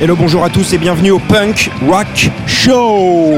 [0.00, 3.34] Hello, bonjour à tous et bienvenue au Punk Rock Show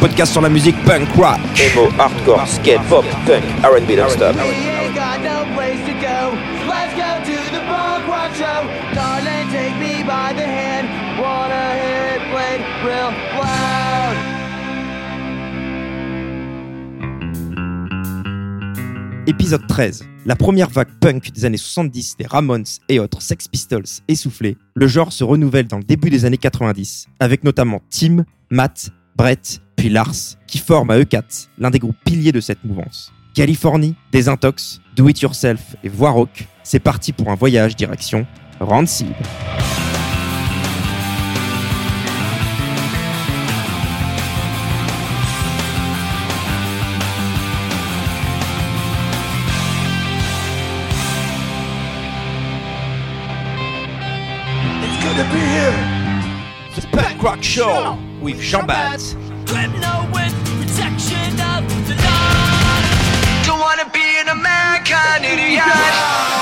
[0.00, 1.38] Podcast sur la musique punk rock.
[1.58, 4.36] Emo, hardcore, skate, pop, punk, R&B non-stop.
[19.26, 20.13] Épisode 13.
[20.26, 24.86] La première vague punk des années 70 des Ramones et autres Sex Pistols essoufflés, le
[24.86, 29.90] genre se renouvelle dans le début des années 90, avec notamment Tim, Matt, Brett, puis
[29.90, 30.14] Lars,
[30.46, 33.12] qui forment à eux quatre l'un des groupes piliers de cette mouvance.
[33.34, 38.26] Californie, Desintox, Do It Yourself et Voix Rock, c'est parti pour un voyage direction
[38.60, 39.12] Rancid.
[56.96, 59.14] Punk Rock Show with Jean Baz.
[59.46, 63.44] Criminal with protection of the law.
[63.44, 66.33] Don't wanna be an American idiot.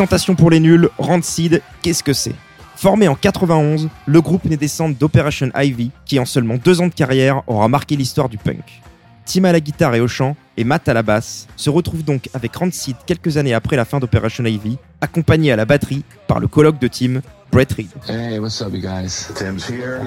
[0.00, 2.34] Présentation pour les nuls, Rancid, qu'est-ce que c'est?
[2.80, 6.86] Formé en 91, le groupe naît des cendres d'Operation Ivy, qui en seulement deux ans
[6.86, 8.80] de carrière aura marqué l'histoire du punk.
[9.26, 12.30] Tim à la guitare et au chant, et Matt à la basse, se retrouvent donc
[12.32, 16.48] avec Rancid quelques années après la fin d'Operation Ivy, accompagné à la batterie par le
[16.48, 17.20] colloque de Tim,
[17.52, 17.90] Brett Reed.
[18.08, 19.30] Hey, what's up, you guys?
[19.34, 20.00] Tim's here.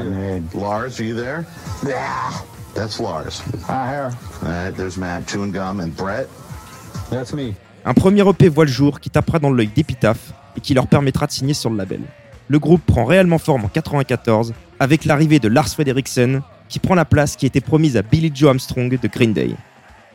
[0.55, 1.45] Lars, are you there?
[1.85, 2.41] Yeah.
[2.73, 3.43] That's Lars.
[3.67, 4.09] Hi,
[4.41, 4.71] here.
[4.75, 6.27] There's Matt, chewing gum, and Brett.
[7.11, 7.53] That's me.
[7.85, 11.27] Un premier EP voit le jour qui tapera dans l'œil d'Epitaph et qui leur permettra
[11.27, 12.01] de signer sur le label.
[12.47, 17.05] Le groupe prend réellement forme en 94 avec l'arrivée de Lars Frederiksen qui prend la
[17.05, 19.51] place qui était promise à Billy Joe Armstrong de Green Day.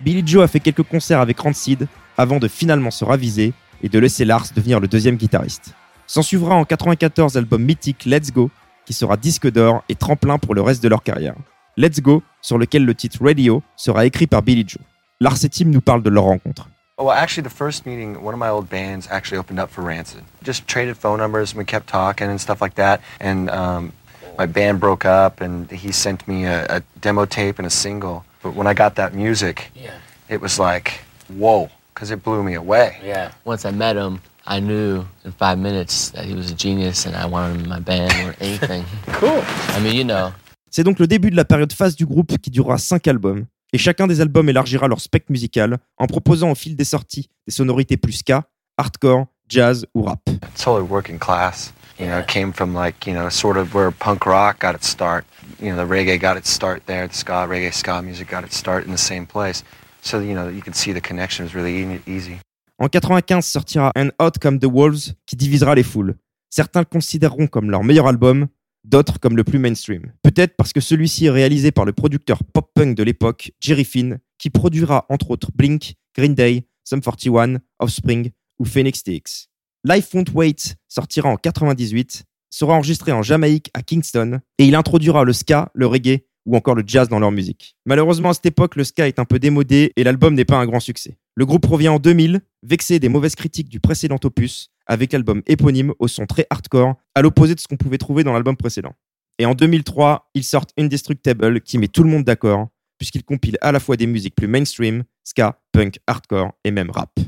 [0.01, 1.87] Billy Joe a fait quelques concerts avec Rancid
[2.17, 3.53] avant de finalement se raviser
[3.83, 5.73] et de laisser Lars devenir le deuxième guitariste.
[6.07, 8.51] S'en suivra en 94 l'album mythique Let's Go
[8.87, 11.35] qui sera disque d'or et tremplin pour le reste de leur carrière.
[11.77, 14.83] Let's Go sur lequel le titre Radio sera écrit par Billy Joe.
[15.21, 16.69] Lars et Tim nous parlent de leur rencontre.
[16.99, 20.25] Well, actually, the first meeting, one of my old bands actually opened up for Rancid.
[20.43, 23.01] Just traded phone numbers and we kept talking and stuff like that.
[23.21, 23.93] And um,
[24.37, 28.25] my band broke up and he sent me a, a demo tape and a single.
[28.43, 29.95] But when I got that music, Yeah.
[30.29, 32.99] it was like, whoa, because it blew me away.
[33.05, 33.31] Yeah.
[33.45, 37.15] Once I met him, I knew in five minutes that he was a genius and
[37.15, 38.85] I wanted him in my band or anything.
[39.13, 39.41] Cool.
[39.77, 40.33] I mean, you know.
[40.71, 43.79] C'est donc le début de la période phase du groupe qui durera cinq albums, et
[43.79, 47.97] chacun des albums élargira leur spectre musical en proposant au fil des sorties des sonorités
[47.97, 48.45] plus ska,
[48.77, 50.21] hardcore, jazz ou rap.
[50.57, 51.73] Totally working class.
[51.99, 54.89] You know, it came from like, you know, sort of where punk rock got its
[54.89, 55.25] start.
[55.61, 57.09] You know, the reggae got its start there.
[57.09, 59.65] The ska, reggae, ska music got its start in the same place.
[60.01, 62.39] So, you know, you could see the connection was really e- easy.
[62.79, 66.15] En 95 sortira And Out Come the Wolves qui divisera les foules.
[66.49, 68.47] Certains le considéreront comme leur meilleur album,
[68.89, 70.13] d'autres comme le plus mainstream.
[70.23, 74.51] Peut-être parce que celui-ci est réalisé par le producteur pop-punk de l'époque, Jerry Finn, qui
[74.51, 79.49] produira entre autres Blink, Green Day, Sum 41, Offspring ou Phoenix TX.
[79.85, 85.25] Life Won't Wait sortira en 98, sera enregistré en Jamaïque à Kingston et il introduira
[85.25, 87.77] le ska, le reggae ou encore le jazz dans leur musique.
[87.85, 90.65] Malheureusement, à cette époque, le ska est un peu démodé et l'album n'est pas un
[90.65, 91.19] grand succès.
[91.35, 95.93] Le groupe revient en 2000, vexé des mauvaises critiques du précédent opus, avec l'album éponyme
[95.99, 98.95] au son très hardcore, à l'opposé de ce qu'on pouvait trouver dans l'album précédent.
[99.39, 102.69] Et en 2003, ils sortent Indestructible, qui met tout le monde d'accord,
[102.99, 107.19] puisqu'il compile à la fois des musiques plus mainstream, ska, punk, hardcore et même rap.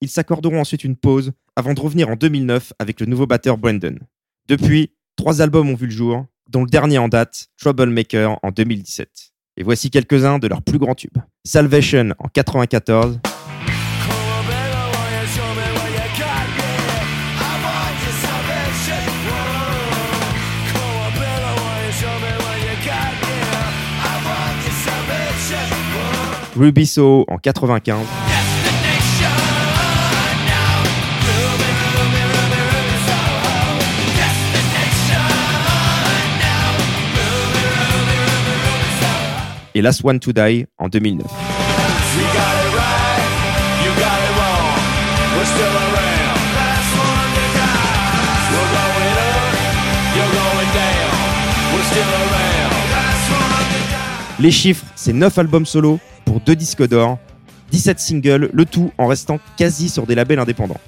[0.00, 3.98] Ils s'accorderont ensuite une pause avant de revenir en 2009 avec le nouveau batteur Brandon.
[4.48, 9.32] Depuis, trois albums ont vu le jour, dont le dernier en date, Troublemaker en 2017.
[9.56, 11.18] Et voici quelques-uns de leurs plus grands tubes.
[11.44, 13.18] Salvation en 94,
[26.56, 27.98] Ruby en 95.
[39.76, 41.26] et Last One to Die en 2009.
[54.38, 57.18] Les chiffres, c'est 9 albums solo, pour 2 disques d'or,
[57.70, 60.80] 17 singles, le tout en restant quasi sur des labels indépendants.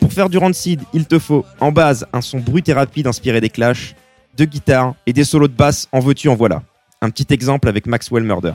[0.00, 3.40] Pour faire du Rancid, il te faut en base un son brut et rapide inspiré
[3.40, 3.94] des Clash,
[4.36, 6.62] deux guitares et des solos de basse en veux-tu en voilà.
[7.00, 8.52] Un petit exemple avec Maxwell Murder.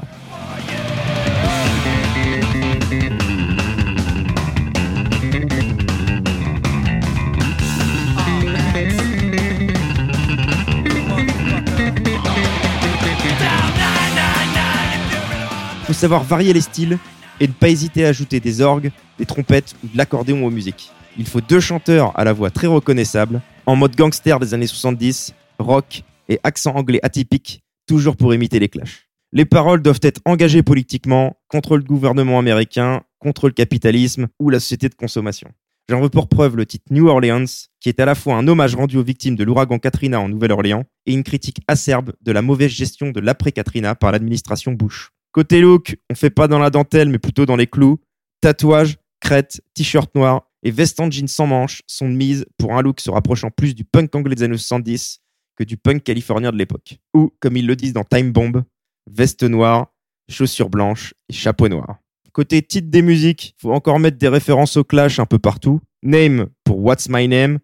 [15.85, 16.97] Faut savoir varier les styles
[17.39, 20.89] et ne pas hésiter à ajouter des orgues, des trompettes ou de l'accordéon aux musiques.
[21.15, 25.35] Il faut deux chanteurs à la voix très reconnaissable, en mode gangster des années 70,
[25.59, 29.07] rock et accent anglais atypique, toujours pour imiter les clashs.
[29.31, 34.59] Les paroles doivent être engagées politiquement contre le gouvernement américain, contre le capitalisme ou la
[34.59, 35.51] société de consommation.
[35.87, 37.45] J'en veux pour preuve le titre New Orleans,
[37.79, 40.85] qui est à la fois un hommage rendu aux victimes de l'ouragan Katrina en Nouvelle-Orléans
[41.05, 45.11] et une critique acerbe de la mauvaise gestion de l'après-Katrina par l'administration Bush.
[45.35, 47.99] Côté look, on fait pas dans la dentelle, mais plutôt dans les clous.
[48.39, 52.81] Tatouage, crête, t-shirt noir et veste en jean sans manches sont de mise pour un
[52.81, 55.19] look se rapprochant plus du punk anglais des années 70
[55.57, 56.99] que du punk californien de l'époque.
[57.13, 58.63] Ou, comme ils le disent dans Time Bomb,
[59.11, 59.93] veste noire,
[60.29, 61.97] chaussures blanches et chapeau noir.
[62.31, 65.81] Côté titre des musiques, faut encore mettre des références au Clash un peu partout.
[66.01, 67.59] Name pour What's My Name,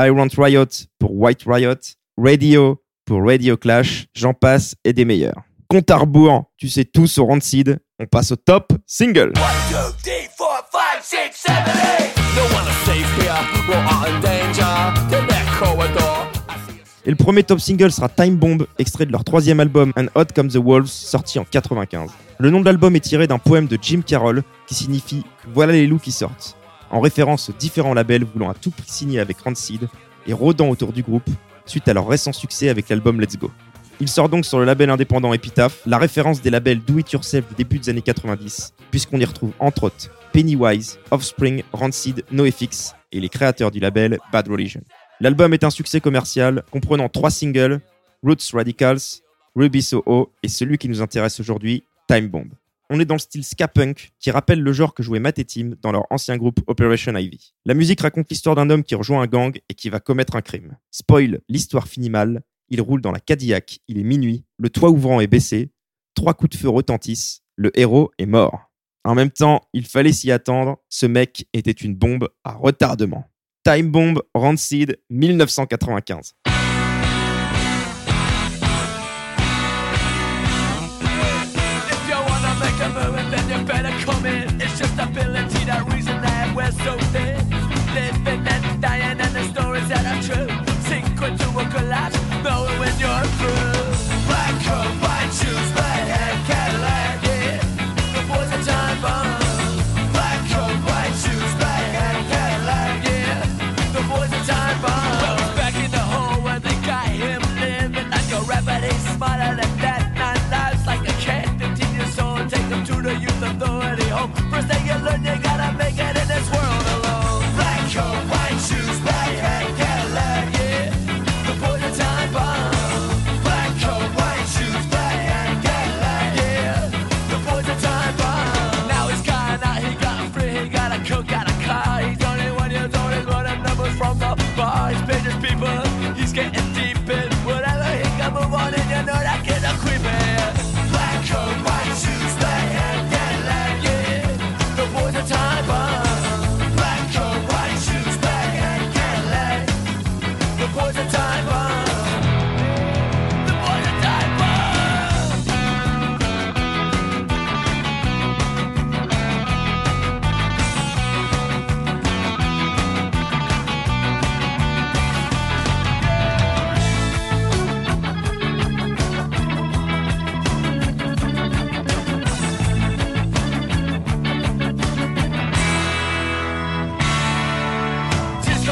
[0.00, 1.74] I Want Riot pour White Riot,
[2.16, 5.45] Radio pour Radio Clash, j'en passe et des meilleurs.
[5.68, 9.32] Compte à rebours, tu sais tout sur Rancid, on passe au top single.
[17.04, 20.26] Et le premier top single sera Time Bomb, extrait de leur troisième album And Hot
[20.34, 22.10] Come the Wolves, sorti en 95.
[22.38, 25.88] Le nom de l'album est tiré d'un poème de Jim Carroll qui signifie Voilà les
[25.88, 26.56] loups qui sortent,
[26.90, 29.88] en référence aux différents labels voulant à tout prix signer avec Rancid
[30.28, 31.28] et rôdant autour du groupe
[31.64, 33.50] suite à leur récent succès avec l'album Let's Go.
[33.98, 37.48] Il sort donc sur le label indépendant Epitaph, la référence des labels Do It Yourself
[37.48, 43.20] du début des années 90, puisqu'on y retrouve entre autres Pennywise, Offspring, Rancid, NoFX et
[43.20, 44.82] les créateurs du label Bad Religion.
[45.20, 47.80] L'album est un succès commercial comprenant trois singles,
[48.22, 49.22] Roots Radicals,
[49.54, 52.50] Ruby Soho et celui qui nous intéresse aujourd'hui, Time Bomb.
[52.90, 55.44] On est dans le style ska punk qui rappelle le genre que jouait Matt et
[55.46, 57.54] Tim dans leur ancien groupe Operation Ivy.
[57.64, 60.42] La musique raconte l'histoire d'un homme qui rejoint un gang et qui va commettre un
[60.42, 60.76] crime.
[60.90, 65.20] Spoil, l'histoire finit mal, il roule dans la Cadillac, il est minuit, le toit ouvrant
[65.20, 65.70] est baissé,
[66.14, 68.70] trois coups de feu retentissent, le héros est mort.
[69.04, 73.24] En même temps, il fallait s'y attendre, ce mec était une bombe à retardement.
[73.64, 76.34] Time Bomb Rancid 1995.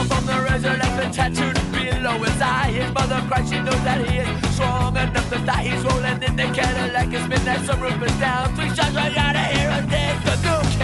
[0.08, 2.70] From the left tattooed below his eye.
[2.72, 5.62] His mother cries, she knows that he is strong enough to die.
[5.62, 8.54] He's rolling in the Cadillac, his midnight sunroof is down.
[8.54, 10.22] Three shots right out of here and dead.
[10.24, 10.83] The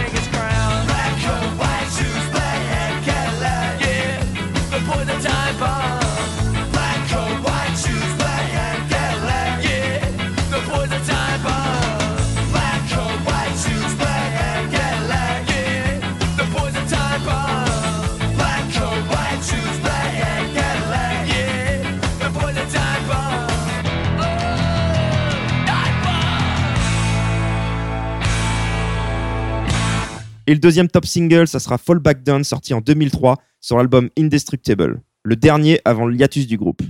[30.51, 34.11] Et le deuxième top single, ça sera Fall Back Down, sorti en 2003 sur l'album
[34.19, 36.83] Indestructible, le dernier avant le hiatus du groupe.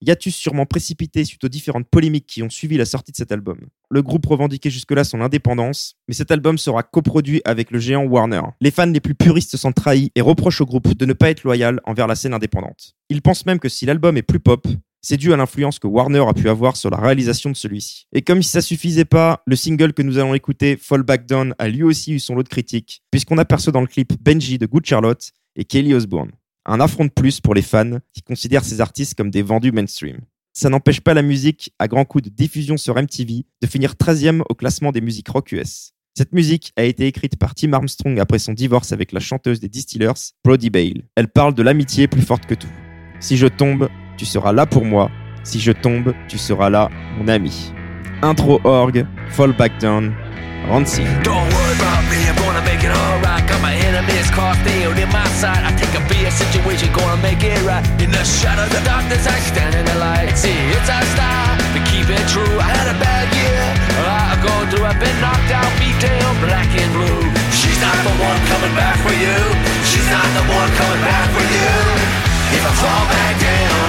[0.00, 3.58] Hiatus sûrement précipité suite aux différentes polémiques qui ont suivi la sortie de cet album.
[3.90, 8.42] Le groupe revendiquait jusque-là son indépendance, mais cet album sera coproduit avec le géant Warner.
[8.60, 11.42] Les fans les plus puristes sont trahis et reprochent au groupe de ne pas être
[11.42, 12.94] loyal envers la scène indépendante.
[13.08, 14.68] Ils pensent même que si l'album est plus pop,
[15.00, 18.06] c'est dû à l'influence que Warner a pu avoir sur la réalisation de celui-ci.
[18.12, 21.54] Et comme si ça suffisait pas, le single que nous allons écouter, Fall Back Down,
[21.58, 24.66] a lui aussi eu son lot de critiques, puisqu'on aperçoit dans le clip Benji de
[24.66, 26.32] Good Charlotte et Kelly Osbourne.
[26.66, 30.18] Un affront de plus pour les fans qui considèrent ces artistes comme des vendus mainstream.
[30.52, 34.42] Ça n'empêche pas la musique, à grands coups de diffusion sur MTV, de finir 13e
[34.48, 35.92] au classement des musiques rock US.
[36.16, 39.68] Cette musique a été écrite par Tim Armstrong après son divorce avec la chanteuse des
[39.68, 41.04] Distillers, Brody Bale.
[41.14, 42.66] Elle parle de l'amitié plus forte que tout.
[43.20, 43.88] Si je tombe,
[44.18, 45.10] tu seras là pour moi.
[45.44, 47.72] Si je tombe, tu seras là, mon ami.
[48.20, 50.12] Intro org, Fall Back Down,
[50.68, 51.04] Rancy.
[51.22, 53.46] Don't worry about me, I'm gonna make it alright.
[53.48, 55.64] Got my enemies crossed nailed in my sight.
[55.64, 57.84] I be a situation, gonna make it right.
[58.02, 60.34] In the shadow the darkness, I stand in the light.
[60.34, 62.58] See, it's our style to keep it true.
[62.58, 63.62] I had a bad year,
[64.00, 64.86] a lot of go through.
[64.88, 67.22] I've been knocked out, beat down, black and blue.
[67.52, 69.38] She's not the one coming back for you.
[69.86, 72.27] She's not the one coming back for you.
[72.56, 73.84] If I fall back down,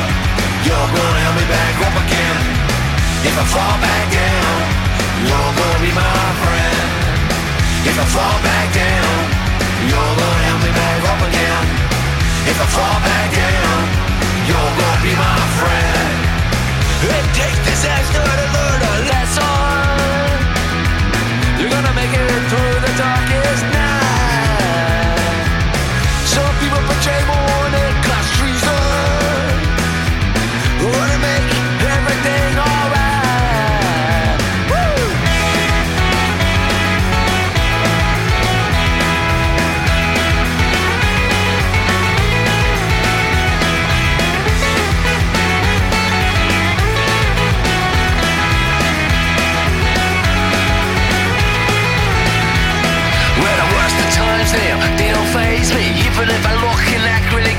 [0.67, 2.39] you're gonna help me back up again.
[3.23, 4.55] If I fall back down,
[5.27, 6.87] you're gonna be my friend.
[7.87, 9.15] If I fall back down,
[9.87, 11.65] you're gonna help me back up again.
[12.51, 13.79] If I fall back down,
[14.43, 16.19] you're gonna be my friend.
[17.15, 20.35] It takes disaster to learn a lesson.
[21.59, 25.15] You're gonna make it through the darkest night.
[26.27, 27.38] Some people betray more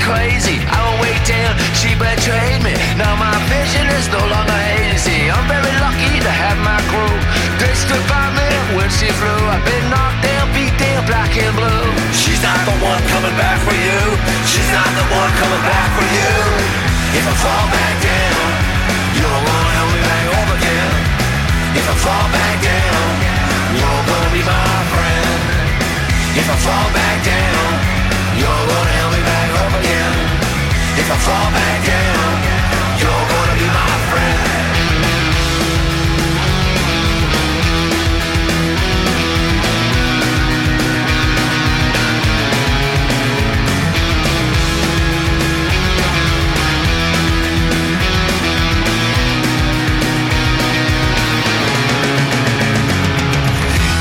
[0.03, 2.73] crazy, I will wait down, she betrayed me.
[2.97, 5.29] Now my vision is no longer hazy.
[5.29, 7.17] I'm very lucky to have my crew.
[7.71, 9.41] Stood by me when she flew.
[9.47, 11.87] I've been knocked down, beat down, black and blue.
[12.13, 14.01] She's not the one coming back for you.
[14.45, 16.35] She's not the one coming back for you.
[17.15, 18.47] If I fall back down,
[19.17, 20.93] you're gonna help me back up again.
[21.79, 23.07] If I fall back down,
[23.79, 25.39] you're gonna be my friend.
[26.37, 27.10] If I fall back
[31.11, 32.39] I fall back down,
[33.01, 34.47] you're gonna be my friend.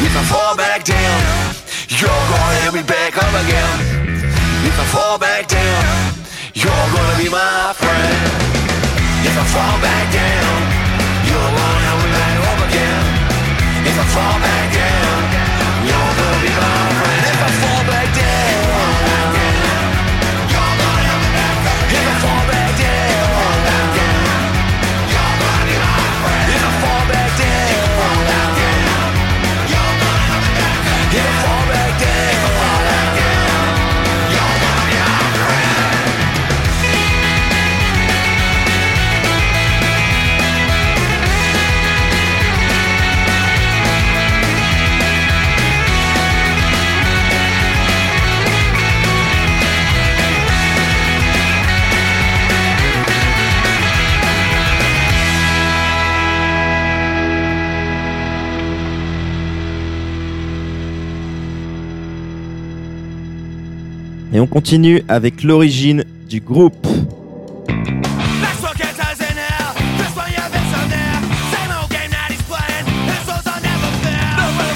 [0.07, 1.55] If I fall back down,
[1.89, 3.81] you're gonna help me back up again.
[4.65, 6.20] If I fall back down,
[6.63, 8.21] you're gonna be my friend.
[9.25, 10.59] If I fall back down,
[11.29, 13.05] you're gonna help me back up again.
[13.89, 14.70] If I fall back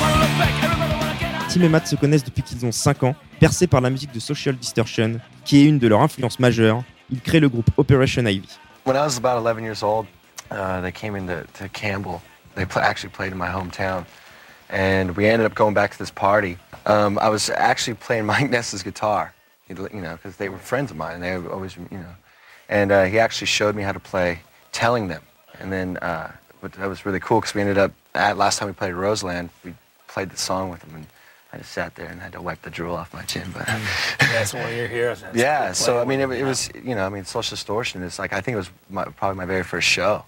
[0.01, 0.65] wanna look back.
[0.65, 1.51] Everybody wanna get out.
[1.53, 4.21] Tim et Matt se connaissent depuis qu'ils ont 5 ans, percés par la musique de
[4.21, 6.83] Social Distortion, qui est une de leurs influences majeures.
[7.11, 8.49] Ils créent le groupe Operation Ivy.
[8.85, 10.07] When I was about 11 years old,
[10.51, 12.21] uh, they came into to Campbell.
[12.55, 14.05] They pl- actually played in my hometown,
[14.71, 16.57] and we ended up going back to this party.
[16.87, 19.34] Um, I was actually playing Mike Ness's guitar,
[19.69, 22.15] you know, because they were friends of mine, and they would always, you know.
[22.69, 24.41] And uh, he actually showed me how to play,
[24.73, 25.23] telling them.
[25.61, 26.33] And then uh,
[26.65, 29.51] but that was really cool because we ended up at last time we played Roseland,
[29.65, 29.75] we
[30.09, 31.07] played the song with him, and
[31.53, 33.51] I just sat there and had to wipe the drool off my chin.
[33.53, 33.67] But
[34.19, 35.21] That's one of your heroes.
[35.21, 38.19] That's yeah, so I mean, it, it was you know, I mean, Social Distortion is
[38.19, 40.25] like I think it was my, probably my very first show.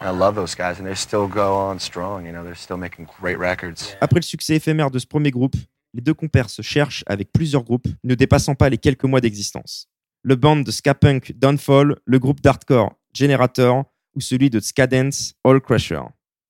[0.00, 2.26] And I love those guys, and they still go on strong.
[2.26, 3.94] You know, they're still making great records.
[4.00, 5.54] Après le succès éphémère de ce premier groupe,
[5.94, 9.88] les deux compères se cherchent avec plusieurs groupes ne dépassant pas les quelques mois d'existence.
[10.22, 15.34] Le band de ska punk Downfall, le groupe d'hardcore Generator ou celui de ska dance
[15.44, 16.02] All Crusher.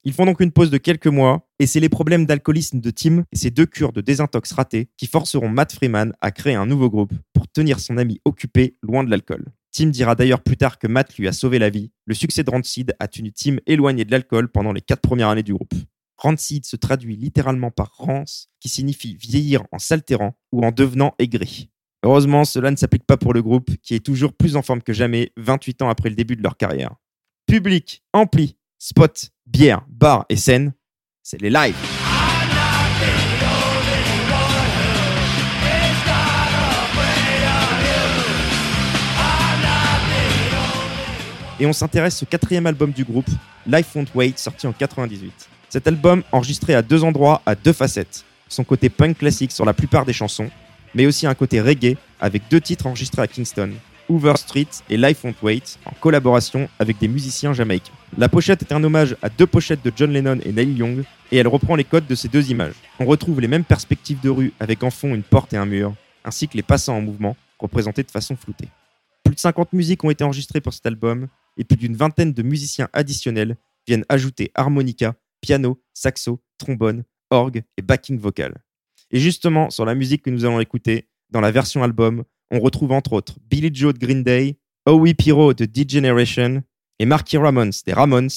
[0.05, 3.25] Ils font donc une pause de quelques mois et c'est les problèmes d'alcoolisme de Tim
[3.33, 6.89] et ses deux cures de désintox ratées qui forceront Matt Freeman à créer un nouveau
[6.89, 9.45] groupe pour tenir son ami occupé loin de l'alcool.
[9.71, 11.91] Tim dira d'ailleurs plus tard que Matt lui a sauvé la vie.
[12.07, 15.43] Le succès de Rancid a tenu Tim éloigné de l'alcool pendant les quatre premières années
[15.43, 15.75] du groupe.
[16.19, 21.71] Rancid se traduit littéralement par rance, qui signifie vieillir en s'altérant ou en devenant aigri.
[22.05, 24.93] Heureusement, cela ne s'applique pas pour le groupe, qui est toujours plus en forme que
[24.93, 26.95] jamais 28 ans après le début de leur carrière.
[27.47, 30.75] Public, ampli, spot, bière, bar et scène,
[31.23, 31.77] c'est les lives.
[41.61, 43.29] Et on s'intéresse au quatrième album du groupe,
[43.67, 45.49] Life Won't Wait, sorti en 98.
[45.71, 48.25] Cet album, enregistré à deux endroits, a deux facettes.
[48.49, 50.49] Son côté punk classique sur la plupart des chansons,
[50.95, 53.73] mais aussi un côté reggae, avec deux titres enregistrés à Kingston,
[54.09, 57.93] Hoover Street et Life Won't Wait, en collaboration avec des musiciens jamaïcains.
[58.17, 61.37] La pochette est un hommage à deux pochettes de John Lennon et Neil Young, et
[61.37, 62.77] elle reprend les codes de ces deux images.
[62.99, 65.95] On retrouve les mêmes perspectives de rue avec en fond une porte et un mur,
[66.25, 68.69] ainsi que les passants en mouvement, représentés de façon floutée.
[69.23, 72.43] Plus de 50 musiques ont été enregistrées pour cet album, et plus d'une vingtaine de
[72.43, 73.57] musiciens additionnels
[73.87, 75.15] viennent ajouter harmonica,
[75.49, 78.63] piano, saxo, trombone, orgue et backing vocal.
[79.11, 82.93] Et justement, sur la musique que nous allons écouter, dans la version album, on retrouve
[82.93, 86.63] entre autres Billy Joe de Green Day, Howie Piro de D-Generation
[86.99, 88.29] et Marky Ramones des Ramones,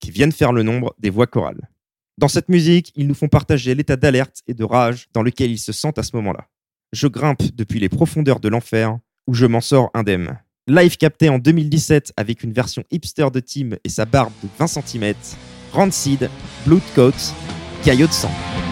[0.00, 1.70] qui viennent faire le nombre des voix chorales.
[2.18, 5.58] Dans cette musique, ils nous font partager l'état d'alerte et de rage dans lequel ils
[5.58, 6.48] se sentent à ce moment-là.
[6.92, 10.36] Je grimpe depuis les profondeurs de l'enfer, où je m'en sors indemne.
[10.66, 14.66] Live capté en 2017 avec une version hipster de Tim et sa barbe de 20
[14.66, 15.14] cm,
[15.72, 16.30] Rancid,
[16.66, 17.34] Blood Coat,
[17.84, 18.65] Caillot de sang.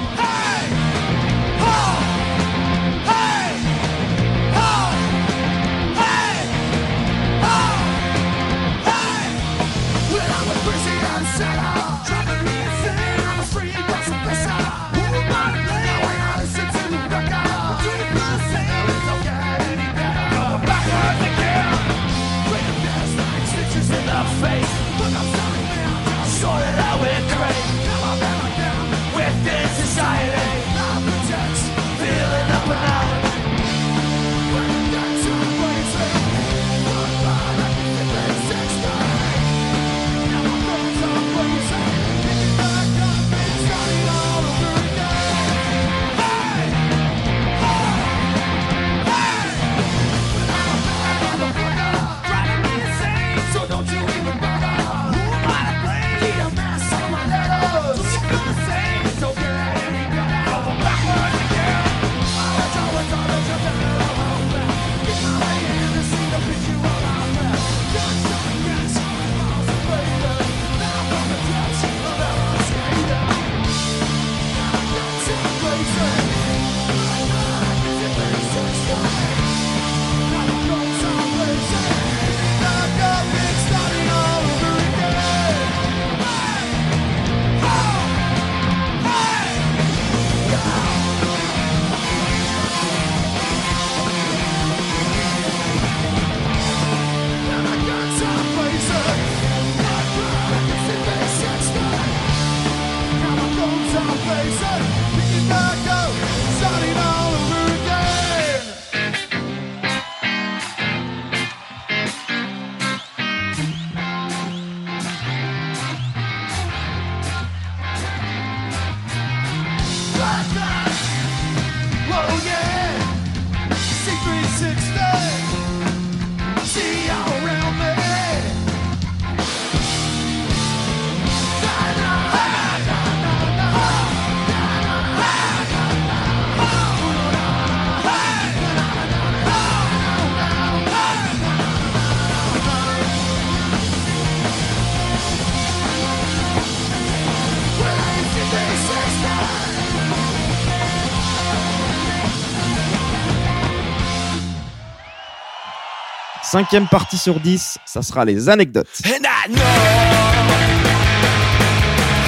[156.55, 158.87] Cinquième partie sur 10, ça sera les anecdotes.
[159.05, 159.61] And I know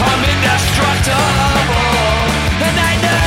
[0.01, 1.15] I'm indestructible.
[2.61, 3.21] And I know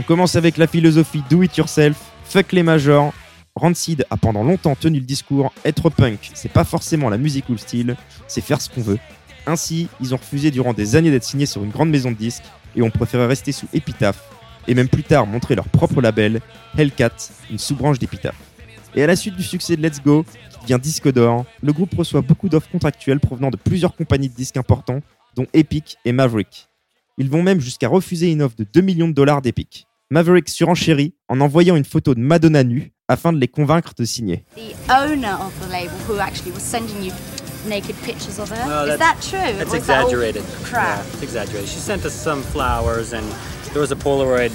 [0.00, 3.12] On commence avec la philosophie do it yourself, fuck les majors.
[3.54, 7.52] Rancid a pendant longtemps tenu le discours être punk, c'est pas forcément la musique ou
[7.52, 7.94] le style,
[8.26, 8.98] c'est faire ce qu'on veut.
[9.46, 12.42] Ainsi, ils ont refusé durant des années d'être signés sur une grande maison de disques
[12.74, 14.31] et ont préféré rester sous Epitaph
[14.68, 16.40] et même plus tard montrer leur propre label,
[16.76, 18.36] Hellcat, une sous-branche d'Epitaph.
[18.94, 21.94] Et à la suite du succès de Let's Go, qui devient disque d'or, le groupe
[21.94, 25.00] reçoit beaucoup d'offres contractuelles provenant de plusieurs compagnies de disques importants,
[25.34, 26.68] dont Epic et Maverick.
[27.18, 29.86] Ils vont même jusqu'à refuser une offre de 2 millions de dollars d'Epic.
[30.10, 34.44] Maverick surenchérit en envoyant une photo de Madonna nue afin de les convaincre de signer.
[37.66, 38.56] Naked pictures of her.
[38.66, 39.38] Well, is that true?
[39.58, 40.44] That's Or is that exaggerated.
[40.64, 40.98] Crap?
[40.98, 41.68] Yeah, it's exaggerated.
[41.68, 43.24] She sent us some flowers, and
[43.72, 44.52] there was a Polaroid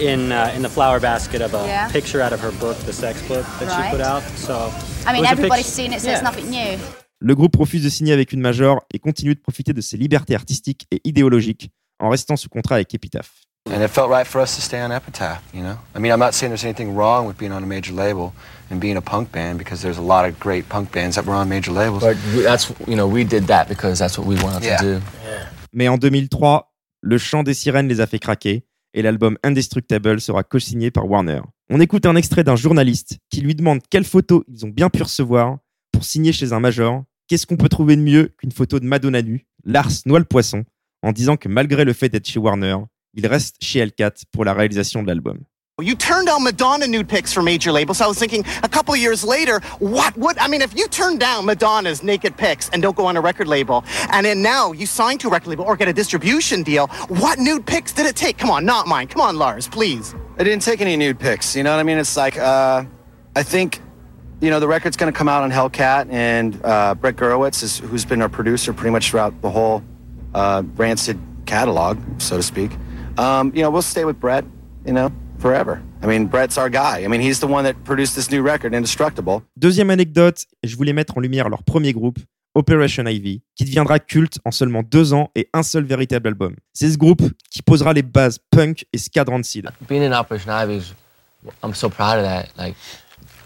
[0.00, 1.88] in uh, in the flower basket of a Yeah.
[1.88, 4.00] picture out of her book, the sex book that she put Right.
[4.00, 4.22] out.
[4.36, 4.72] So
[5.06, 6.14] I mean, everybody's seen it, so Yeah.
[6.14, 6.78] it's nothing new.
[7.20, 10.34] Le groupe refuse de signer avec une major et continue de profiter de ses libertés
[10.34, 13.30] artistiques et idéologiques en restant sous contrat avec Epitaph.
[13.70, 15.76] And it felt right for us to stay on Epitaph, you know?
[15.94, 18.32] I mean, I'm not saying there's anything wrong with being on a major label
[18.72, 21.34] and being a punk band because there's a lot of great punk bands that were
[21.34, 22.00] on major labels.
[22.02, 24.78] But that's you know we did that because that's what we wanted Yeah.
[24.78, 25.00] to do.
[25.72, 30.42] Mais en 2003, le chant des sirènes les a fait craquer et l'album Indestructible sera
[30.42, 31.40] co-signé par Warner.
[31.70, 35.02] On écoute un extrait d'un journaliste qui lui demande quelles photos ils ont bien pu
[35.02, 35.58] recevoir
[35.92, 37.04] pour signer chez un major.
[37.28, 40.64] Qu'est-ce qu'on peut trouver de mieux qu'une photo de Madonna nue Lars noie le poisson
[41.02, 42.76] en disant que malgré le fait d'être chez Warner,
[43.14, 45.38] il reste chez Hellcat pour la réalisation de l'album.
[45.80, 48.02] You turned down Madonna nude pics for major labels.
[48.02, 51.46] I was thinking a couple years later, what would I mean if you turn down
[51.46, 55.16] Madonna's naked pics and don't go on a record label, and then now you sign
[55.16, 58.36] to a record label or get a distribution deal, what nude pics did it take?
[58.36, 59.08] Come on, not mine.
[59.08, 60.14] Come on, Lars, please.
[60.38, 61.56] I didn't take any nude pics.
[61.56, 61.96] You know what I mean?
[61.96, 62.84] It's like uh,
[63.34, 63.80] I think,
[64.42, 67.78] you know, the record's going to come out on Hellcat, and uh, Brett Gurewitz, is,
[67.78, 69.82] who's been our producer pretty much throughout the whole
[70.34, 72.72] uh, Rancid catalog, so to speak.
[73.16, 74.44] Um, you know, we'll stay with Brett,
[74.84, 75.10] you know,
[75.42, 75.82] forever.
[76.02, 77.04] I mean, Brett's our guy.
[77.04, 79.42] I mean, he's the one that produced this new record, Indestructible.
[79.56, 82.18] Deuxième anecdote, je voulais mettre en lumière leur premier groupe,
[82.54, 86.54] Operation Ivy, qui deviendra culte en seulement deux ans et un seul véritable album.
[86.72, 89.68] C'est ce groupe qui posera les bases punk et ska de Rancid.
[89.88, 90.94] Being in Operation Ivy, is,
[91.62, 92.50] I'm so proud of that.
[92.56, 92.76] Like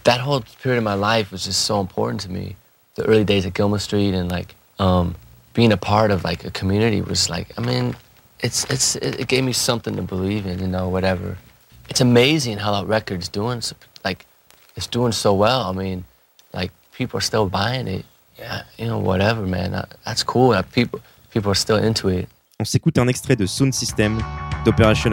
[0.04, 2.56] that whole period of my life was just so important to me.
[2.96, 5.14] The early days at Gilmer Street and like um,
[5.54, 7.94] being a part of like a community was like, I mean,
[8.40, 11.36] it's it's it, it gave me something to believe in, you know, whatever.
[11.88, 13.62] It's amazing how that record's doing.
[14.04, 14.26] Like
[14.76, 15.62] it's doing so well.
[15.62, 16.04] I mean,
[16.52, 18.04] like people are still buying it.
[18.38, 19.74] Yeah, you know, whatever, man.
[19.74, 20.50] Uh, that's cool.
[20.50, 21.00] That people
[21.32, 22.28] people are still into it.
[22.58, 24.22] On s'écoute un extrait de Sound System
[24.64, 25.12] d'Operation.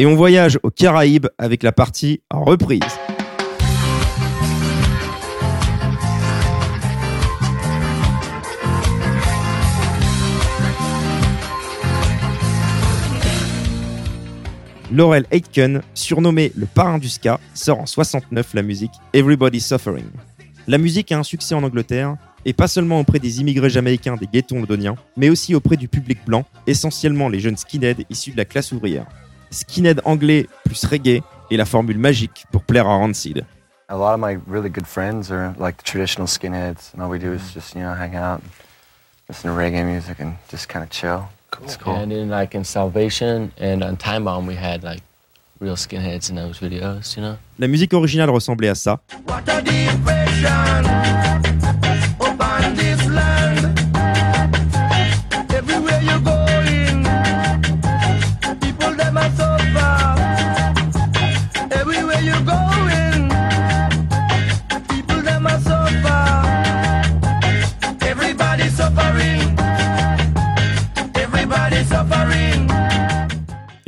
[0.00, 2.80] Et on voyage aux Caraïbes avec la partie reprise.
[14.92, 20.10] Laurel Aitken, surnommé le parrain du ska, sort en 69 la musique Everybody Suffering.
[20.66, 24.26] La musique a un succès en Angleterre, et pas seulement auprès des immigrés jamaïcains des
[24.26, 28.44] ghettos londoniens, mais aussi auprès du public blanc, essentiellement les jeunes skinheads issus de la
[28.44, 29.06] classe ouvrière.
[29.50, 33.44] Skinhead anglais plus reggae est la formule magique pour plaire à Rancid.
[33.88, 37.18] A lot of my really good friends are like the traditional skinheads, and all we
[37.18, 38.40] do is just, you know, hang out,
[39.28, 41.28] listen to reggae music, and just kind chill.
[41.62, 41.94] It's cool.
[41.94, 45.02] And then like in Salvation and on Time Bomb, we had like
[45.60, 47.36] real skinheads in those videos, you know?
[47.58, 49.60] La musique originale ressemblait à ça, What a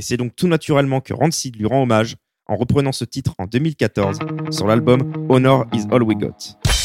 [0.02, 2.16] et c'est donc tout naturellement que Rancid lui rend hommage
[2.48, 4.18] en reprenant ce titre en 2014
[4.50, 6.81] sur l'album Honor is All We Got.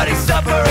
[0.00, 0.69] everybody suffer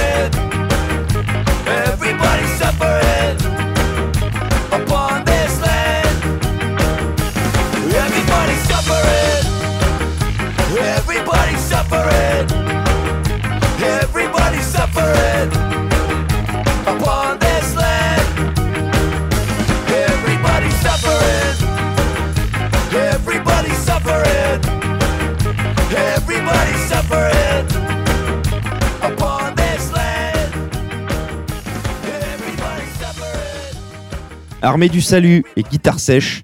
[34.61, 36.43] Armée du salut et guitare sèche,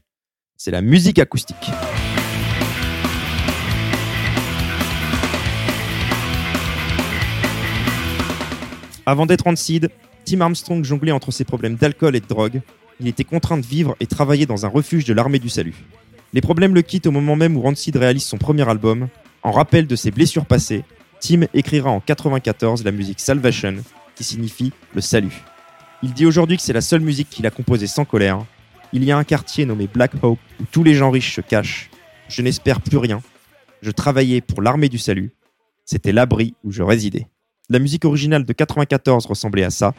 [0.56, 1.70] c'est la musique acoustique.
[9.06, 9.54] Avant d'être en
[10.24, 12.62] Tim Armstrong jonglait entre ses problèmes d'alcool et de drogue.
[13.02, 15.76] Il était contraint de vivre et travailler dans un refuge de l'armée du salut.
[16.32, 19.10] Les problèmes le quittent au moment même où Rancid réalise son premier album.
[19.44, 20.86] En rappel de ses blessures passées,
[21.20, 23.76] Tim écrira en 94 la musique Salvation,
[24.16, 25.44] qui signifie le salut.
[26.04, 28.46] Il dit aujourd'hui que c'est la seule musique qu'il a composée sans colère.
[28.94, 31.90] Il y a un quartier nommé Black Hope où tous les gens riches se cachent.
[32.28, 33.22] Je n'espère plus rien.
[33.82, 35.32] Je travaillais pour l'armée du salut.
[35.86, 37.28] C'était l'abri où je résidais.
[37.70, 39.94] La musique originale de 94 ressemblait à ça.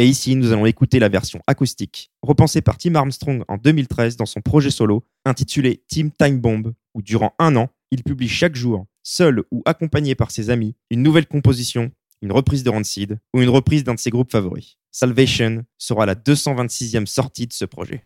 [0.00, 4.26] Et ici, nous allons écouter la version acoustique, repensée par Tim Armstrong en 2013 dans
[4.26, 8.86] son projet solo, intitulé Team Time Bomb, où durant un an, il publie chaque jour,
[9.04, 13.48] seul ou accompagné par ses amis, une nouvelle composition, une reprise de Rancid ou une
[13.48, 14.78] reprise d'un de ses groupes favoris.
[14.90, 18.04] Salvation sera la 226e sortie de ce projet.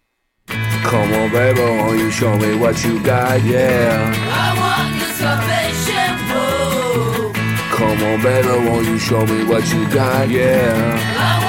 [0.84, 4.12] Come on, baby, won't you show me what you got, yeah?
[4.12, 6.18] I want your salvation.
[7.70, 11.47] Come on, baby, won't you show me what you got, yeah?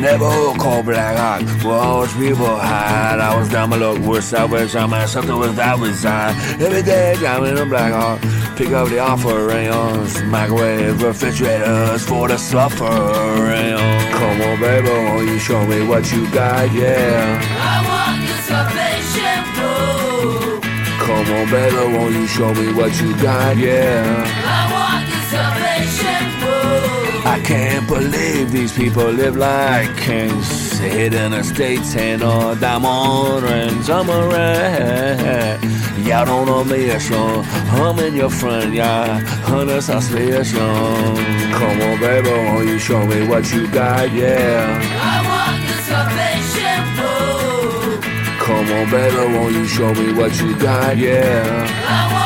[0.00, 0.28] Never
[0.58, 3.18] call black hot, where all those people hide.
[3.18, 6.36] I was down my luck, with salvation, man, something was that was side.
[6.60, 8.20] Every day, I'm in a black heart.
[8.56, 13.76] Pick up the offerings, microwave refrigerators for the suffering.
[14.12, 17.40] Come on, baby, won't you show me what you got, yeah.
[17.58, 20.60] I want your salvation, boo.
[21.04, 24.24] Come on, baby, won't you show me what you got, yeah.
[24.44, 24.65] I
[27.36, 30.78] I can't believe these people live like kings.
[30.78, 33.90] Hidden estates and all diamond rings.
[33.90, 35.62] I'm a rat.
[35.98, 37.42] Y'all don't know me, so
[37.82, 39.22] I'm in your front yard.
[39.44, 41.14] Under suspicion.
[41.58, 44.80] Come on, baby, won't you show me what you got, yeah.
[45.12, 48.00] I want your salvation, boo.
[48.44, 52.25] Come on, baby, won't you show me what you got, yeah.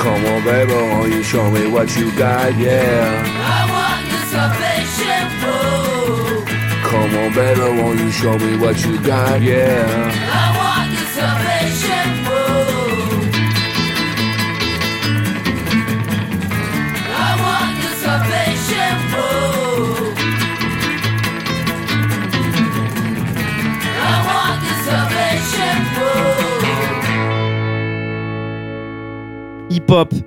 [0.00, 3.22] Come on, baby, won't you show me what you got, yeah.
[3.36, 6.44] I want your salvation, boo.
[6.88, 10.10] Come on, baby, won't you show me what you got, yeah.
[10.32, 10.49] I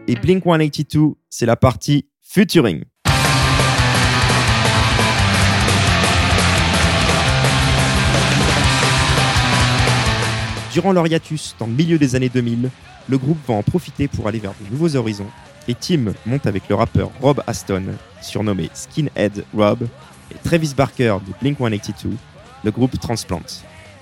[0.08, 2.84] et Blink 182, c'est la partie Futuring.
[10.74, 11.06] Durant leur
[11.60, 12.70] dans le milieu des années 2000,
[13.08, 15.30] le groupe va en profiter pour aller vers de nouveaux horizons
[15.68, 17.84] et Tim monte avec le rappeur Rob Aston,
[18.22, 19.88] surnommé Skinhead Rob,
[20.32, 22.18] et Travis Barker de Blink 182,
[22.64, 23.42] le groupe Transplant.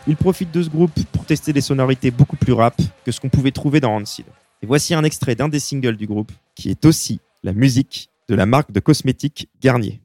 [0.07, 3.29] Ils profitent de ce groupe pour tester des sonorités beaucoup plus rap que ce qu'on
[3.29, 4.25] pouvait trouver dans Rancid.
[4.63, 8.35] Et voici un extrait d'un des singles du groupe, qui est aussi la musique de
[8.35, 10.01] la marque de cosmétiques Garnier.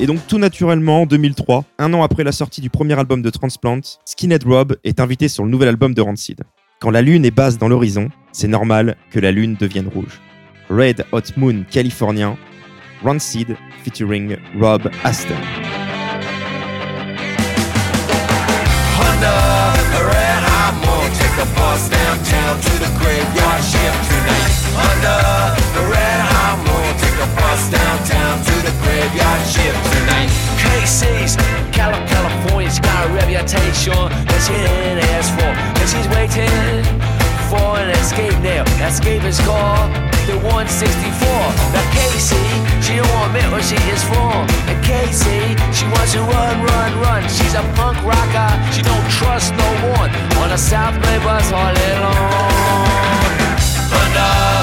[0.00, 3.30] Et donc tout naturellement, en 2003, un an après la sortie du premier album de
[3.30, 6.42] Transplant, Skinhead Rob est invité sur le nouvel album de Rancid.
[6.78, 10.20] Quand la lune est basse dans l'horizon, c'est normal que la lune devienne rouge.
[10.70, 12.36] Red Hot Moon californien,
[13.02, 15.34] Rancid featuring Rob Aston.
[27.48, 30.28] Bus downtown to the graveyard shift tonight.
[30.60, 31.32] Casey's,
[31.72, 33.96] Cali- California's got a reputation
[34.28, 36.84] that she didn't ask for, and she's waiting
[37.48, 38.68] for an escape now.
[38.84, 39.88] Escape is called
[40.28, 41.24] the 164.
[41.72, 42.44] Now Casey,
[42.84, 44.44] she don't want to admit where she is from.
[44.68, 47.22] And Casey, she wants to run, run, run.
[47.32, 50.12] She's a punk rocker, she don't trust no one.
[50.44, 53.32] On a South Bay bus all alone.
[53.88, 54.57] Under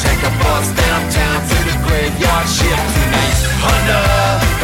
[0.00, 3.36] take a bus downtown to the graveyard shift tonight.
[3.60, 4.00] Under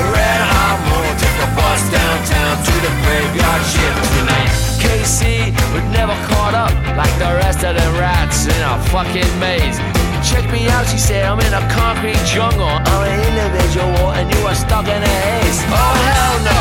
[0.00, 4.52] a red hot moon, take a bus downtown to the graveyard shift tonight.
[4.80, 9.78] Casey was never caught up like the rest of the rats in a fucking maze.
[10.26, 12.66] Check me out, she said, I'm in a concrete jungle.
[12.66, 15.62] I'm an individual and you are stuck in a haze.
[15.70, 16.60] Oh hell no!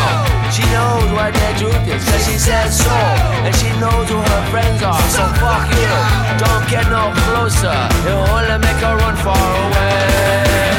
[0.53, 2.93] She knows what their truth is, cause she said so.
[3.41, 5.93] And she knows who her friends are, so fuck you.
[6.37, 7.73] Don't get no closer,
[8.05, 10.69] it'll only make her run far away.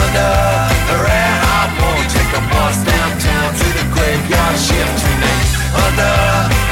[0.00, 0.32] Under
[0.88, 5.48] a red hot moon, take a bus downtown to the graveyard shift tonight.
[5.76, 6.16] Under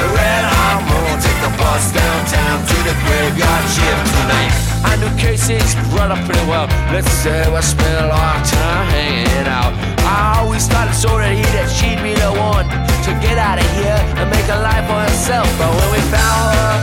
[0.00, 4.52] a red hot moon, take a bus downtown to the graveyard shift tonight.
[4.84, 6.68] I knew Casey's brother pretty well.
[6.92, 9.72] Let's say we spent a lot of time hanging out.
[10.00, 12.66] I always thought it's so that he that she'd be the one
[13.04, 15.48] to get out of here and make a life for herself.
[15.58, 16.74] But when we found her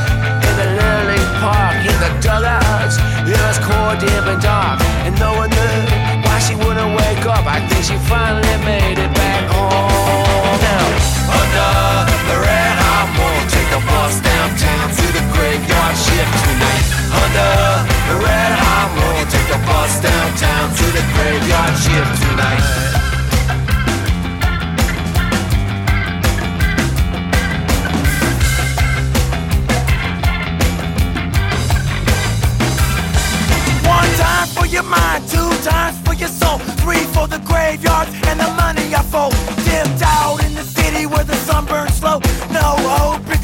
[0.46, 0.68] in the
[1.10, 5.78] League Park, in the dugouts, it was cold, dim, and dark, and no one knew
[6.26, 7.46] why she wouldn't wake up.
[7.48, 10.60] I think she finally made it back home.
[10.62, 10.86] Now,
[11.42, 11.74] under
[12.30, 12.38] the
[15.94, 16.86] graveyard shift tonight.
[17.14, 17.54] Under
[18.10, 22.64] the red hot moon, take a bus downtown to the graveyard shift tonight.
[33.86, 38.40] One time for your mind, two times for your soul, three for the graveyard and
[38.40, 39.34] the money I fold.
[39.66, 42.23] Dipped out in the city where the sun burns slow.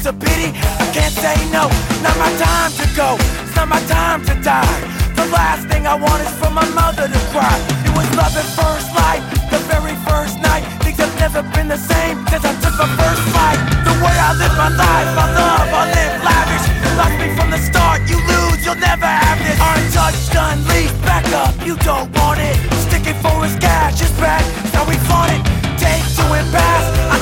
[0.00, 0.48] It's a pity.
[0.56, 1.68] I can't say no.
[2.00, 3.20] Not my time to go.
[3.44, 4.80] It's not my time to die.
[5.12, 7.52] The last thing I want is for my mother to cry.
[7.84, 9.20] It was love at first light,
[9.52, 10.64] the very first night.
[10.80, 13.60] Things have never been the same since I took my first flight.
[13.84, 16.64] The way I live my life, my love, I live lavish.
[16.80, 19.60] You Lost me from the start, you lose, you'll never have this.
[19.60, 22.56] Untouched, unleashed, back up, you don't want it.
[22.88, 24.40] Sticking for his cash, his back,
[24.72, 25.44] Now we flaunt it.
[25.76, 27.19] Take to and pass, I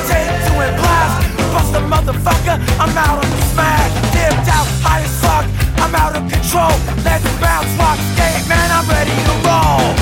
[1.69, 3.93] A motherfucker, I'm out on the smash.
[4.11, 5.45] Dipped out, high as fuck,
[5.77, 6.73] I'm out of control.
[7.05, 9.95] Let's bounce, rock, skate, man, I'm ready to roll.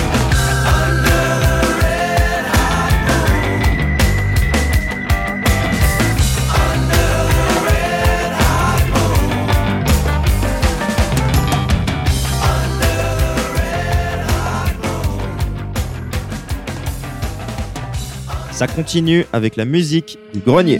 [18.51, 20.79] Ça continue avec la musique du grenier.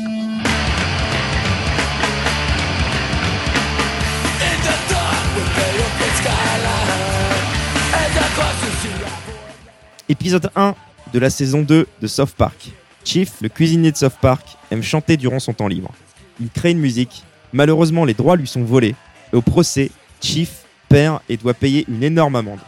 [10.10, 10.74] Épisode 1
[11.12, 12.70] de la saison 2 de South Park.
[13.04, 15.92] Chief, le cuisinier de South Park, aime chanter durant son temps libre.
[16.40, 17.24] Il crée une musique.
[17.52, 18.96] Malheureusement, les droits lui sont volés.
[19.34, 19.92] Au procès,
[20.22, 22.60] Chief perd et doit payer une énorme amende.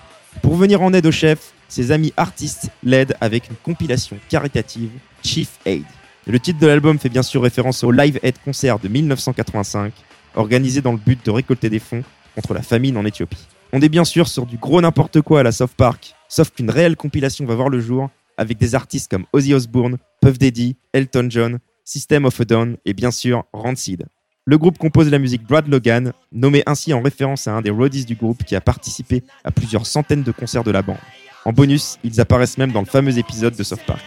[0.41, 4.91] Pour venir en aide au chef, ses amis artistes l'aident avec une compilation caritative,
[5.23, 5.85] Chief Aid.
[6.27, 9.93] Le titre de l'album fait bien sûr référence au Live Aid Concert de 1985,
[10.35, 12.03] organisé dans le but de récolter des fonds
[12.35, 13.47] contre la famine en Éthiopie.
[13.71, 16.69] On est bien sûr sur du gros n'importe quoi à la South Park, sauf qu'une
[16.69, 21.27] réelle compilation va voir le jour avec des artistes comme Ozzy Osbourne, Puff Daddy, Elton
[21.29, 24.05] John, System of a Down et bien sûr Rancid.
[24.45, 28.05] Le groupe compose la musique Brad Logan, nommé ainsi en référence à un des roadies
[28.05, 30.97] du groupe qui a participé à plusieurs centaines de concerts de la bande.
[31.45, 34.01] En bonus, ils apparaissent même dans le fameux épisode de South Park.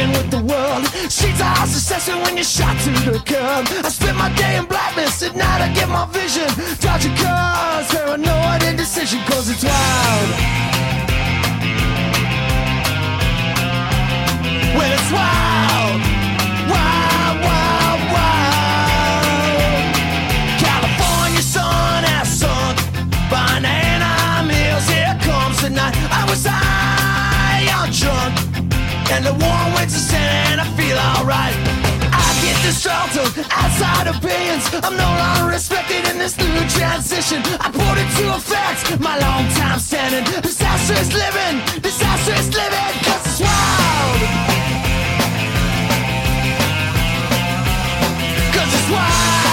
[0.00, 0.84] Bargain with the world.
[1.10, 3.66] Streets are successful when you're shot to the curb.
[3.84, 6.48] I spend my day in blackness, at night I get my vision.
[6.80, 10.30] Dodging cars, paranoid indecision, cause it's wild.
[14.76, 16.00] Well, it's wild.
[16.72, 18.40] Wild, wild, wild.
[20.64, 22.78] California sun has sunk.
[23.30, 25.94] Banana mills, here comes the night.
[26.10, 26.69] I was drunk
[29.10, 31.56] and the warm winds are in and I feel alright.
[32.14, 34.64] I get disgruntled, outside opinions.
[34.84, 37.42] I'm no longer respected in this new transition.
[37.60, 40.24] I put it to effect, my long time standing.
[40.42, 44.20] Disastrous living, disastrous living, cause it's wild.
[48.54, 49.49] Cause it's wild.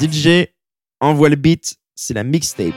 [0.00, 0.48] DJ,
[1.00, 2.74] envoie le beat, c'est la mixtape.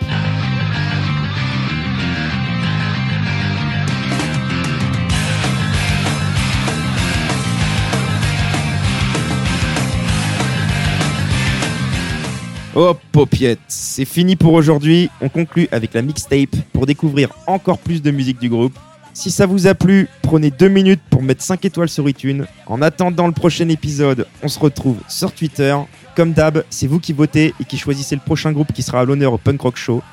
[12.77, 15.09] Oh paupiette, c'est fini pour aujourd'hui.
[15.21, 18.77] On conclut avec la mixtape pour découvrir encore plus de musique du groupe.
[19.13, 22.45] Si ça vous a plu, prenez deux minutes pour mettre 5 étoiles sur iTunes.
[22.65, 25.73] En attendant le prochain épisode, on se retrouve sur Twitter.
[26.17, 29.05] Comme d'hab, c'est vous qui votez et qui choisissez le prochain groupe qui sera à
[29.05, 30.03] l'honneur au Punk Rock Show.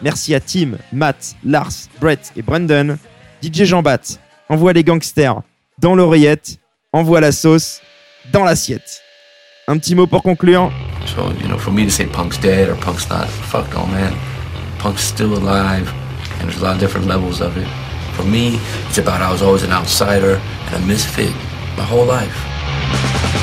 [0.00, 2.98] Merci à Tim, Matt, Lars, Brett et Brandon.
[3.42, 5.42] DJ Jean-Bat, envoie les gangsters
[5.80, 6.60] dans l'oreillette,
[6.92, 7.80] envoie la sauce
[8.32, 9.02] dans l'assiette.
[9.68, 10.72] Un petit mot pour conclure.
[11.06, 14.12] So, you know, for me to say punk's dead or punk's not, fuck no, man.
[14.80, 15.88] Punk's still alive,
[16.40, 17.68] and there's a lot of different levels of it.
[18.16, 18.58] For me,
[18.88, 21.32] it's about I was always an outsider and a misfit
[21.76, 23.41] my whole life.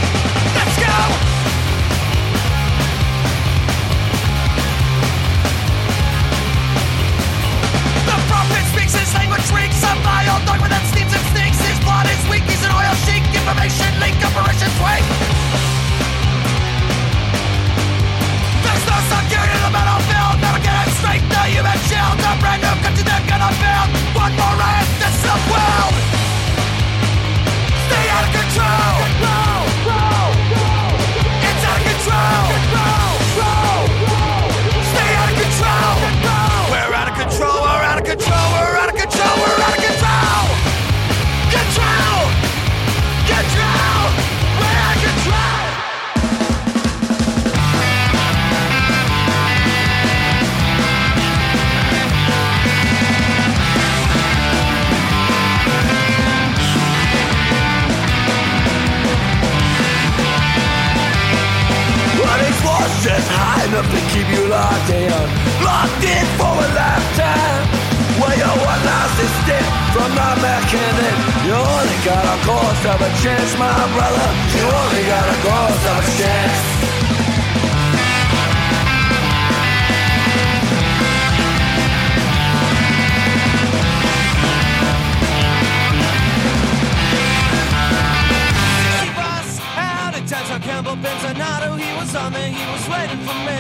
[23.40, 25.96] and I found one more ass that's self-willed.
[27.88, 28.99] Stay out of control.
[72.84, 74.28] Ghost of a chance, my brother.
[74.56, 76.80] You only got a ghost of a chance.
[90.62, 93.60] Campbell Benzonato He was on there, he was waiting for me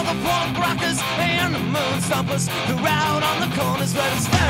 [0.00, 4.20] all the punk rockers and the moon stompers were out on the corners where the
[4.20, 4.49] staring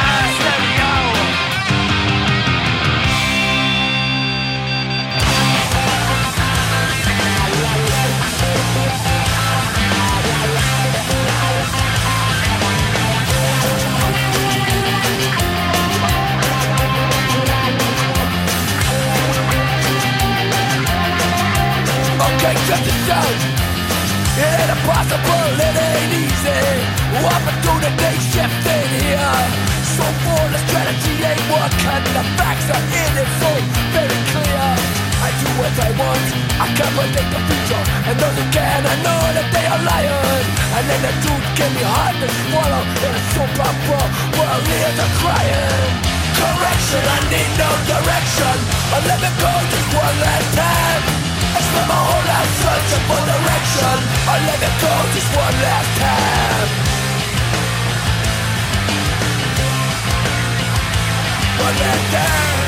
[41.61, 42.83] can be hard to swallow.
[43.05, 44.01] In a soap opera,
[44.33, 45.93] world leaders are crying.
[46.41, 48.55] Correction, I need no direction.
[48.89, 51.01] I let me go just one last time.
[51.53, 53.97] I spent my whole life searching for direction.
[54.25, 56.69] I let it go just one last time.
[61.61, 62.60] One last time.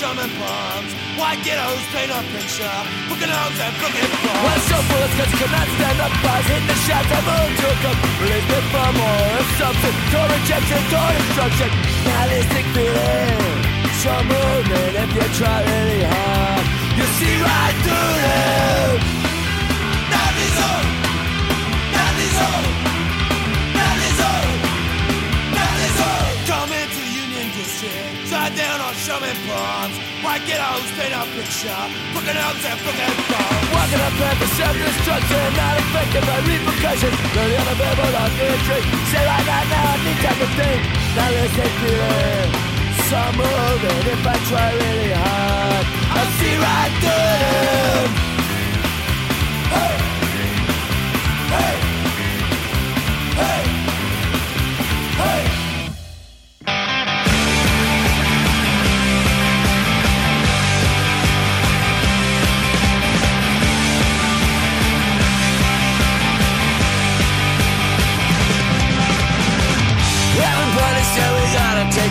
[0.00, 0.92] And Palms.
[1.20, 4.40] White ghettos paint a picture, broken homes and broken bones.
[4.40, 7.68] Well, so bullets cause could not stand up bars Hit the shots, I moved to
[7.68, 7.92] a
[8.24, 11.68] Release me from more assumption Door rejection, door destruction.
[12.08, 13.60] Nihilistic feeling.
[14.00, 16.64] Some movement if you try really hard
[16.96, 18.96] You see right through them.
[20.08, 20.89] Not this old,
[29.10, 30.38] shoving bombs out?
[30.46, 31.82] it all spin up picture
[32.14, 37.18] Fucking arms and fucking bombs Walking up and self-destruction Not affected by repercussions.
[37.34, 40.38] Learning on the verbal but on the tree Say like that now I need time
[40.38, 40.80] to think.
[41.18, 42.48] Now listen to it
[43.10, 45.84] Some of it if I try really hard.
[46.14, 48.29] I'll see right through them.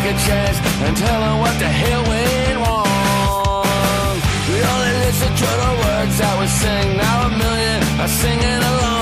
[0.09, 4.15] A chance And tell them what the hell went wrong.
[4.49, 6.97] We only listen to the words that we sing.
[6.97, 8.98] Now a million are singing along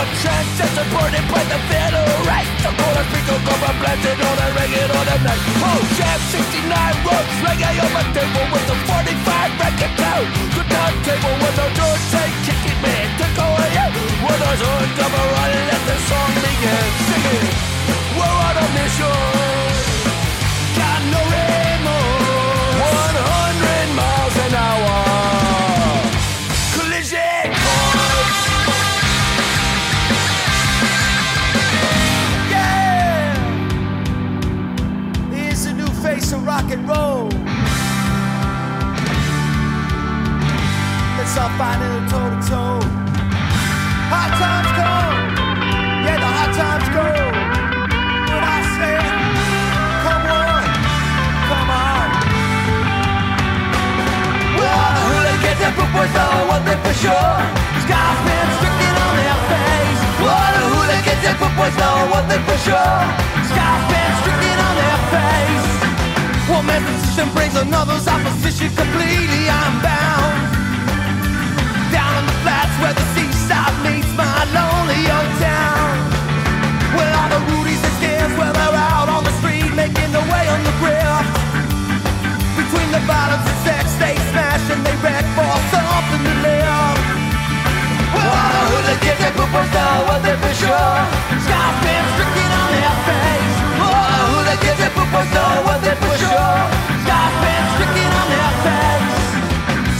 [0.00, 4.84] stereo Trends supported by the Federate The quarter speaker go from blasting on the reggae
[4.88, 5.42] on the night.
[5.60, 10.24] Oh, Jam 69 ropes, reggae on my table with the 45 record down
[10.56, 13.70] The turntable with the door say kick it man, took away.
[13.76, 13.88] You
[14.24, 16.86] With us on double run and let the song begin.
[17.08, 17.44] Sing it,
[18.16, 19.20] we're on a mission.
[20.76, 21.49] Got no remorse
[41.60, 42.80] All it toe to toe.
[44.08, 45.16] Hard times come.
[46.08, 47.04] Yeah, the hard times go.
[48.32, 48.96] When I say,
[50.00, 50.64] come on,
[51.52, 52.06] come on.
[54.56, 57.36] Well, who the hooligans and foot boys know one thing for sure.
[57.84, 60.00] Scarface stricken on their face.
[60.16, 62.96] Well, who the hooligans and foot boys know one thing for sure.
[63.52, 65.68] Scarface stricken on their face.
[66.56, 69.44] One man's position brings another's opposition completely.
[69.52, 70.49] I'm bound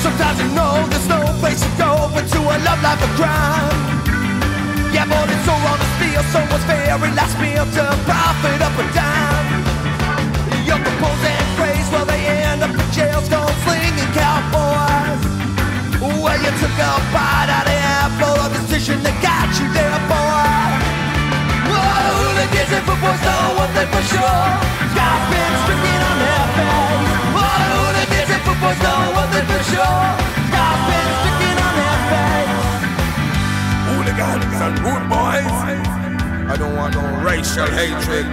[0.03, 3.89] Sometimes you know there's no place to go but to a love life of crime.
[6.30, 9.66] Someone's very last meal to profit up a dime.
[10.62, 15.22] Young propose and praise while they end up in jail, skull slinging cowboys.
[15.98, 20.70] Well, you took a bite out of apple of decision that got you there, boy.
[21.66, 21.82] The
[22.14, 24.46] hooligans and footboys know one thing for sure.
[24.94, 27.10] God's been stricken on their face.
[27.34, 30.02] Well, the hooligans and footboys know one thing for sure.
[30.54, 32.54] God's been stricken on their face.
[33.90, 35.99] Hooligans and rude boys.
[36.51, 38.26] I don't want no racial hatred.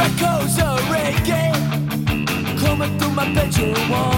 [0.00, 1.52] Echoes of reggae
[2.58, 4.13] coming through my bedroom wall.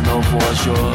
[0.00, 0.92] Know for sure.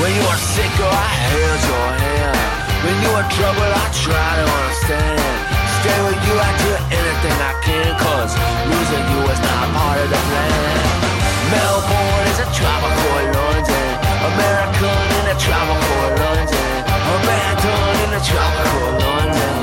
[0.00, 2.38] When you are sick, girl, I held your hand.
[2.84, 5.38] When you are trouble, I try to understand.
[5.80, 8.32] Stay with you, I do anything I can, cause
[8.68, 11.04] losing you is not part of the plan.
[11.52, 13.88] Melbourne is a tropical London.
[14.28, 16.72] American in a tropical London.
[17.16, 19.56] Abandoned in a tropical London.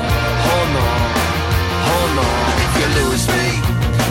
[0.46, 1.00] Hold on,
[1.86, 2.50] hold on.
[2.66, 3.46] If you lose me,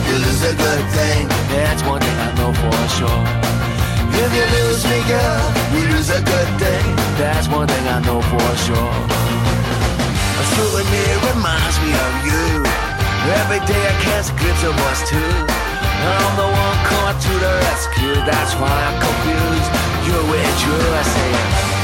[0.07, 1.27] you lose a good thing.
[1.51, 3.50] That's one thing I know for sure.
[4.23, 6.85] If you lose me, girl, You lose a good thing.
[7.17, 8.93] that's one thing I know for sure.
[10.41, 12.43] A souvenir reminds me of you.
[13.41, 15.33] Every day I catch a glimpse of us too.
[16.01, 18.15] I'm the one coming to the rescue.
[18.29, 19.69] That's why I'm confused.
[20.05, 21.33] You're with Drew, I say.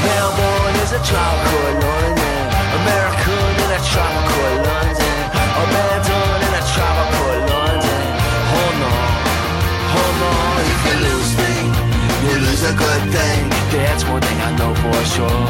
[0.06, 2.42] Melbourne is a tropical London.
[2.82, 5.16] American in a tropical London.
[5.62, 5.97] Abandoned
[12.68, 13.42] a good thing.
[13.72, 15.44] That's one thing I know for sure.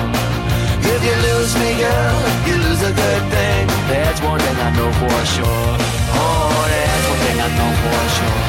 [0.93, 3.67] If you lose me, girl, you lose a good thing.
[3.91, 5.71] That's one thing I know for sure.
[6.15, 8.45] Oh, that's one thing I know for sure.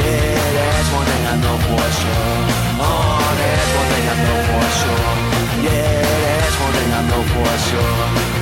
[0.00, 2.40] Yeah, that's one thing I know for sure.
[2.84, 5.12] Oh, that's one thing I know for sure.
[5.66, 6.02] Yeah,
[6.40, 8.39] that's one thing I know for sure.